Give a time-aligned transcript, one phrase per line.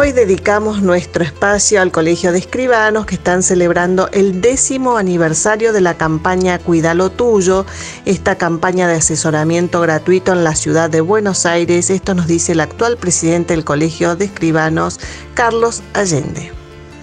[0.00, 5.80] Hoy dedicamos nuestro espacio al Colegio de Escribanos que están celebrando el décimo aniversario de
[5.80, 7.66] la campaña Cuida lo Tuyo,
[8.06, 11.90] esta campaña de asesoramiento gratuito en la ciudad de Buenos Aires.
[11.90, 15.00] Esto nos dice el actual presidente del Colegio de Escribanos,
[15.34, 16.52] Carlos Allende.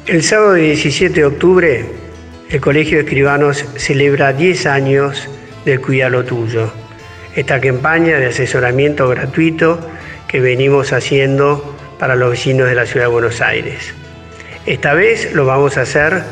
[0.07, 1.85] El sábado 17 de octubre,
[2.47, 5.27] el Colegio de Escribanos celebra 10 años
[5.65, 6.71] de Cuida lo Tuyo,
[7.35, 9.81] esta campaña de asesoramiento gratuito
[10.29, 13.93] que venimos haciendo para los vecinos de la ciudad de Buenos Aires.
[14.65, 16.23] Esta vez lo vamos a hacer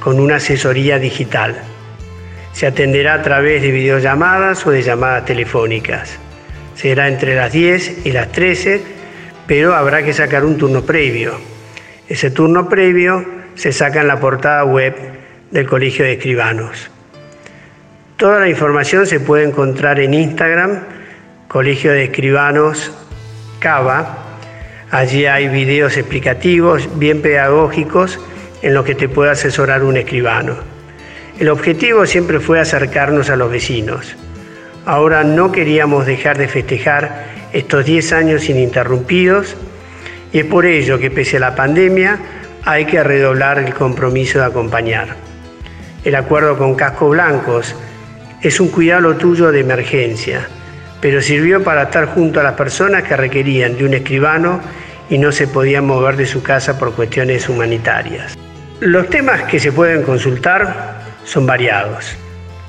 [0.00, 1.56] con una asesoría digital.
[2.52, 6.18] Se atenderá a través de videollamadas o de llamadas telefónicas.
[6.74, 8.82] Será entre las 10 y las 13,
[9.46, 11.34] pero habrá que sacar un turno previo.
[12.08, 13.24] Ese turno previo
[13.54, 14.94] se saca en la portada web
[15.50, 16.90] del Colegio de Escribanos.
[18.16, 20.80] Toda la información se puede encontrar en Instagram,
[21.48, 22.92] Colegio de Escribanos
[23.58, 24.23] Cava,
[24.90, 28.20] Allí hay videos explicativos, bien pedagógicos,
[28.62, 30.56] en los que te puede asesorar un escribano.
[31.38, 34.14] El objetivo siempre fue acercarnos a los vecinos.
[34.86, 39.56] Ahora no queríamos dejar de festejar estos 10 años ininterrumpidos
[40.32, 42.18] y es por ello que pese a la pandemia
[42.64, 45.16] hay que redoblar el compromiso de acompañar.
[46.04, 47.74] El acuerdo con Casco Blancos
[48.42, 50.46] es un cuidado tuyo de emergencia,
[51.04, 54.62] pero sirvió para estar junto a las personas que requerían de un escribano
[55.10, 58.38] y no se podían mover de su casa por cuestiones humanitarias.
[58.80, 62.16] Los temas que se pueden consultar son variados,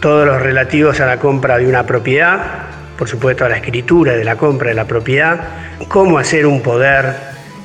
[0.02, 2.40] todos los relativos a la compra de una propiedad,
[2.98, 5.40] por supuesto a la escritura de la compra de la propiedad,
[5.88, 7.16] cómo hacer un poder,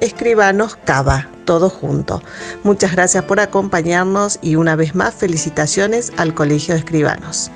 [1.47, 2.23] escribanos cava todo junto.
[2.65, 7.51] Muchas gracias por acompañarnos y una vez más felicitaciones al Colegio de Escribanos.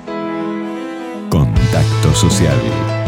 [1.29, 3.00] Contacto Social